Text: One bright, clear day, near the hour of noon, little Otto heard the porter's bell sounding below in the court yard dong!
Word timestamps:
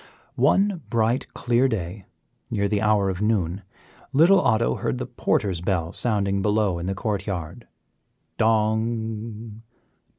One 0.33 0.81
bright, 0.89 1.31
clear 1.35 1.67
day, 1.67 2.05
near 2.49 2.67
the 2.67 2.81
hour 2.81 3.11
of 3.11 3.21
noon, 3.21 3.61
little 4.11 4.41
Otto 4.41 4.73
heard 4.77 4.97
the 4.97 5.05
porter's 5.05 5.61
bell 5.61 5.93
sounding 5.93 6.41
below 6.41 6.79
in 6.79 6.87
the 6.87 6.95
court 6.95 7.27
yard 7.27 7.67
dong! 8.39 9.61